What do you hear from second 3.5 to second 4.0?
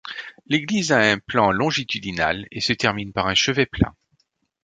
plat.